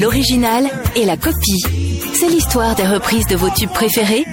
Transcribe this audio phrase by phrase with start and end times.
[0.00, 1.62] l'original et la copie.
[2.14, 4.24] C'est l'histoire des reprises de vos tubes préférés,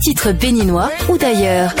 [0.00, 1.74] titres béninois ou d'ailleurs.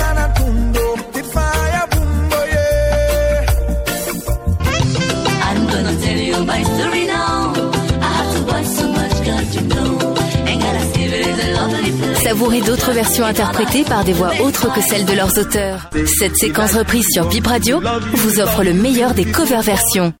[12.22, 15.90] Savourez d'autres versions interprétées par des voix autres que celles de leurs auteurs.
[16.18, 17.80] Cette séquence reprise sur Bip Radio
[18.14, 20.12] vous offre le meilleur des cover versions.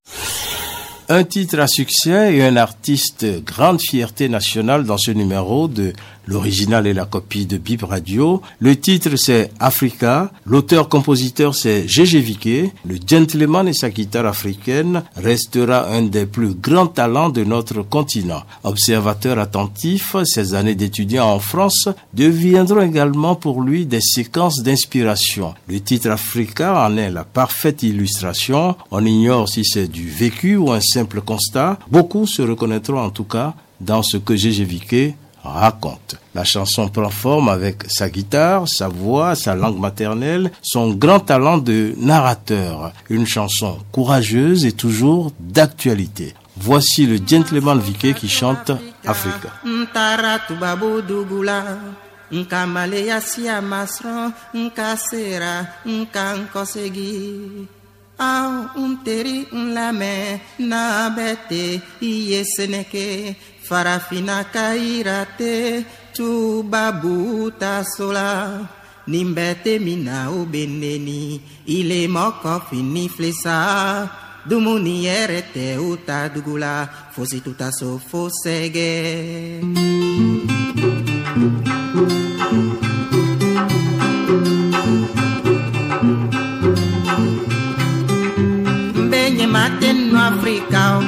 [1.10, 5.92] Un titre à succès et un artiste grande fierté nationale dans ce numéro de
[6.26, 8.40] L'original est la copie de Bip Radio.
[8.58, 10.30] Le titre c'est Africa.
[10.46, 12.72] L'auteur-compositeur c'est Gégé Viquet.
[12.86, 18.42] Le gentleman et sa guitare africaine restera un des plus grands talents de notre continent.
[18.62, 25.54] Observateur attentif, ses années d'étudiant en France deviendront également pour lui des séquences d'inspiration.
[25.68, 28.76] Le titre Africa en est la parfaite illustration.
[28.90, 31.78] On ignore si c'est du vécu ou un simple constat.
[31.90, 36.16] Beaucoup se reconnaîtront en tout cas dans ce que Gégé Viquet raconte.
[36.34, 41.58] La chanson prend forme avec sa guitare, sa voix, sa langue maternelle, son grand talent
[41.58, 42.92] de narrateur.
[43.08, 46.34] Une chanson courageuse et toujours d'actualité.
[46.56, 48.70] Voici le gentleman Vicky qui chante
[49.04, 49.48] Africa.
[63.68, 65.84] farafina kairate
[66.14, 68.68] tubabuta sola.
[69.06, 74.08] Nimbete mina ubeneni ile moko fini flesa
[74.48, 79.60] dumuni erete uta dugula fosi tuta so fosege
[89.10, 91.00] benye maten no afrika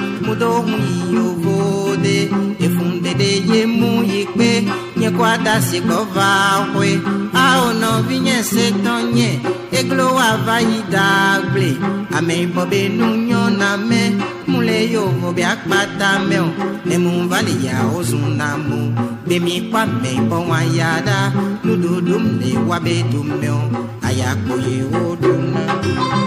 [5.16, 7.00] nye kwa da si ko va hwe
[7.34, 9.40] a o no vi nye se ton nye
[9.72, 11.76] eglo wa va yi da gble
[12.16, 14.12] ame bo be nu nyo na me
[14.46, 16.48] mule yo vo bi akpata me o.
[16.84, 18.92] Ne mu vali ya o zun na mu.
[19.26, 21.32] Be mi kwa me bo wa ya da
[21.64, 23.60] nu du dum ne wa be dum me o.
[24.02, 26.25] Aya ko ye o dum na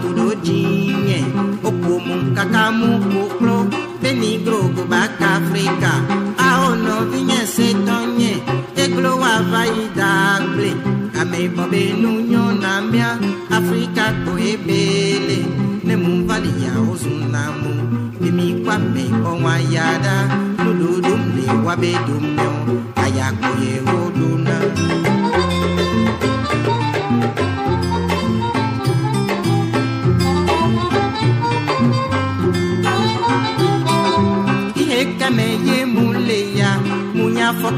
[0.00, 1.24] tudo dinhe
[1.64, 3.66] O pumu kakamu kuklo
[4.02, 5.92] Penigro kubaka Africa,
[6.38, 8.32] a no vinhe se tonye
[8.76, 10.72] Eglo wava idakble
[11.14, 13.18] Kame bobe nunyo namia
[13.50, 15.46] Afrika koebele.
[15.84, 17.72] Nemu vali ya ozunamu
[18.20, 20.28] Bimi kwa me onwa yada.
[20.64, 25.15] Nududum le wabe Ayakoye oduna Ayakoye oduna.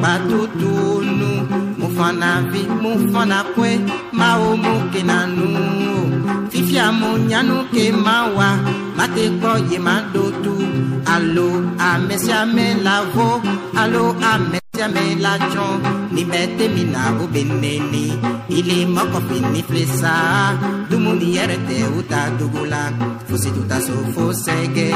[0.03, 1.31] Mun y'a fɔ bato tunu
[1.79, 3.71] mun fana vi mun fana kwe
[4.13, 5.47] ma o mun kena nu
[5.95, 8.49] o fifia mun ɲanu ke ma wa
[8.97, 10.55] ma te kpɔ ye ma do tu
[11.15, 11.49] alo
[11.79, 12.67] amesiame
[14.79, 15.75] la vo alo amesiame la tsɔn
[16.15, 18.05] ni bɛ te min na o bɛ neni
[18.59, 20.13] ile mɔkɔfi ni filɛ sa
[20.91, 22.83] dumuni yɛrɛ tɛ o ta dogo la
[23.29, 24.89] fosi tu ta so fo sɛgɛ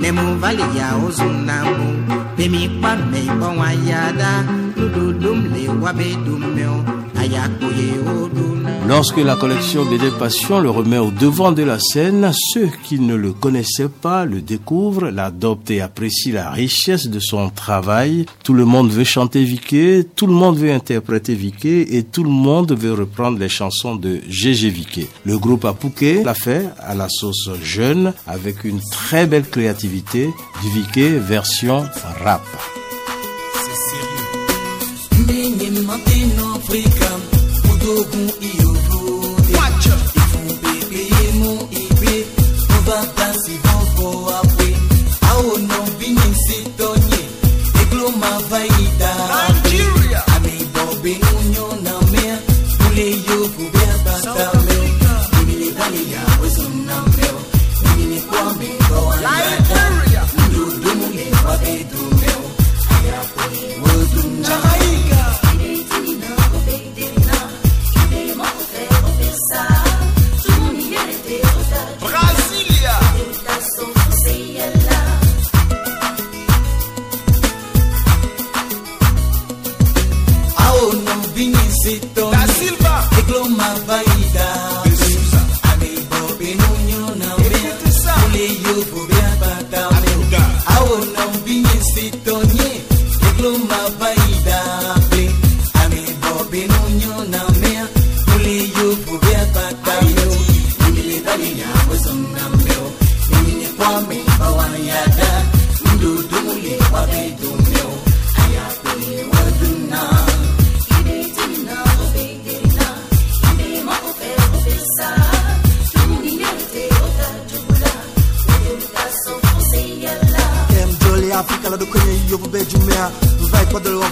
[0.00, 1.88] nemu vali ya o zunamu
[2.36, 4.32] bemi kpa mɛ bɔn wa yada
[4.76, 6.78] nududum le wa be dumɛ o
[7.20, 8.53] ayakoye o duna.
[8.86, 13.14] Lorsque la collection BD Passion le remet au devant de la scène, ceux qui ne
[13.14, 18.26] le connaissaient pas le découvrent, l'adoptent et apprécient la richesse de son travail.
[18.42, 22.30] Tout le monde veut chanter Vicky, tout le monde veut interpréter Vicky et tout le
[22.30, 25.06] monde veut reprendre les chansons de Gégé Vicky.
[25.24, 30.28] Le groupe Apouké l'a fait à la sauce jeune avec une très belle créativité
[30.62, 31.84] du Vicky version
[32.22, 32.42] rap.
[37.96, 38.93] ogun.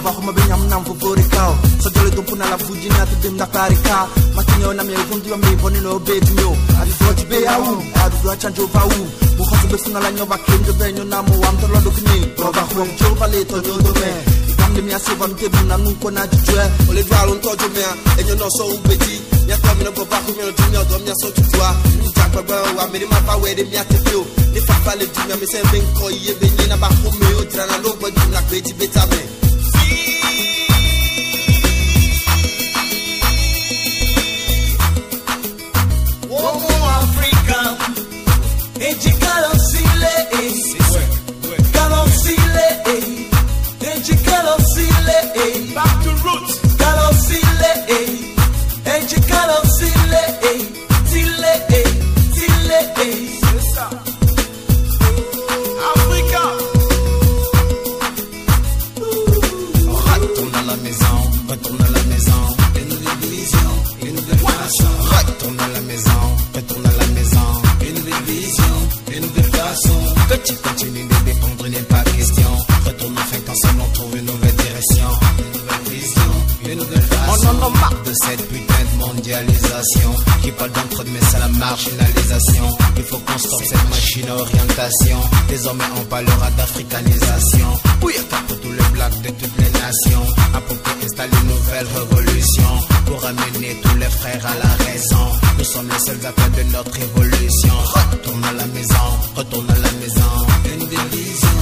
[0.03, 2.57] Vai kwa dole wa homa benya mnam vo vore kao so dole do puna la
[2.57, 5.99] fuji na te dem da pare ka matinyo na me vundi wa me boni no
[5.99, 7.63] be jumyo adi voti be au
[8.03, 9.07] adi do chanjo va u.
[9.37, 11.91] Mo khoso be suna la nyova kendo be nyo na mo am to lo do
[11.91, 14.09] kwenye ro va khom jo va le to nyo do me.
[14.57, 16.63] Kam de mi asova mi tebu na nun kona jujwe.
[16.89, 19.21] Ole dwa lon tojo mea Enyo no so ubeti.
[19.47, 22.41] Mia kwa mi no bo baku mi no jumyo do mia so tutwa Mi jakpa
[22.41, 25.35] gwa wa mi di ma fa we de te fio Ni fa fa le jumya
[25.39, 25.59] mi se
[25.97, 26.33] ko ye
[26.67, 27.91] na ba o Tira na lo
[28.49, 29.42] ti beta me
[73.55, 75.05] On trouve une nouvelle direction.
[75.37, 76.31] Une nouvelle vision,
[76.65, 80.15] une nouvelle façon On en de cette putain de mondialisation.
[80.41, 82.77] Qui parle d'entre mais c'est la marginalisation.
[82.97, 85.19] Il faut qu'on stoppe cette machine à orientation.
[85.49, 87.67] Désormais on parlera d'africanisation
[88.01, 88.13] Oui,
[88.47, 90.25] pour tous les blacks de toutes les nations.
[90.55, 92.71] Apporter, installer une nouvelle révolution.
[93.05, 95.27] Pour amener tous les frères à la raison.
[95.59, 97.75] Nous sommes les seuls appels de notre évolution.
[98.11, 100.31] Retourne à la maison, retourne à la maison.
[100.73, 101.52] Une nouvelle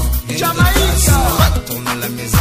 [0.49, 1.21] maison,
[1.53, 2.38] retourne à la maison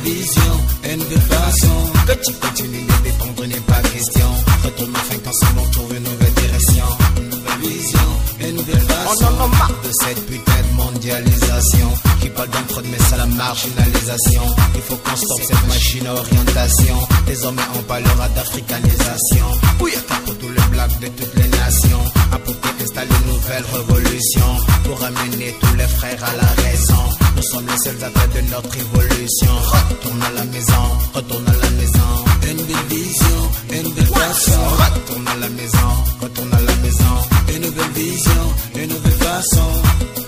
[0.00, 0.52] vision,
[0.84, 1.76] une belle façon.
[2.06, 4.26] Que tu continues de dépendre n'est pas question.
[4.64, 6.84] Retourne enfin qu'ensemble on trouve une nouvelle direction.
[7.16, 8.08] Une nouvelle vision,
[8.40, 9.24] une nouvelle façon.
[9.24, 11.88] On en a marre de cette putain de mondialisation.
[12.20, 14.42] Qui parle d'entre mais c'est la marginalisation.
[14.74, 16.96] Il faut qu'on stoppe cette machine à orientation.
[17.26, 19.46] Désormais on parlera d'africanisation.
[19.80, 19.92] Oui,
[20.24, 22.04] pour tous les blacks de toutes les nations.
[22.32, 24.56] Apporter, installer une nouvelle révolution.
[24.84, 26.99] Pour amener tous les frères à la raison.
[27.70, 29.52] Les seuls appels de notre évolution.
[29.90, 30.84] Retourne à la maison,
[31.14, 32.10] retourne à la maison.
[32.48, 34.60] Une belle vision, une belle façon.
[34.94, 37.14] Retourne à la maison, retourne à la maison.
[37.54, 40.19] Une nouvelle vision, une nouvelle façon.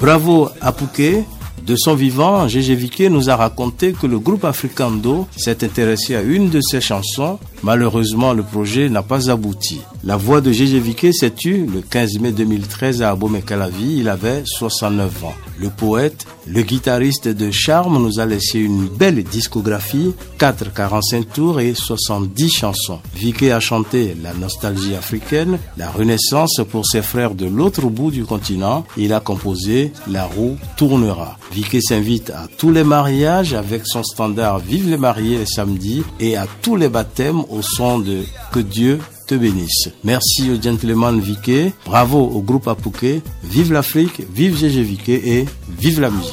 [0.00, 1.24] Bravo à Pouquet.
[1.62, 6.22] De son vivant, Gégé Viquet nous a raconté que le groupe Africando s'est intéressé à
[6.22, 7.38] une de ses chansons.
[7.62, 9.80] Malheureusement, le projet n'a pas abouti.
[10.04, 13.98] La voix de Gégé Viquet s'est tue le 15 mai 2013 à Abomey-Calavi.
[13.98, 15.34] Il avait 69 ans.
[15.60, 21.60] Le poète, le guitariste de charme nous a laissé une belle discographie, 4 45 tours
[21.60, 23.00] et 70 chansons.
[23.14, 28.24] Viquet a chanté la nostalgie africaine, la renaissance pour ses frères de l'autre bout du
[28.24, 28.84] continent.
[28.96, 31.36] Il a composé La roue tournera.
[31.52, 36.36] Viquet s'invite à tous les mariages avec son standard Vive les mariés les samedis et
[36.36, 39.90] à tous les baptêmes au son de Que Dieu te bénisse.
[40.04, 45.44] Merci au gentleman Viquet, bravo au groupe Apouké, vive l'Afrique, vive GG Viquet et
[45.78, 46.32] vive la musique.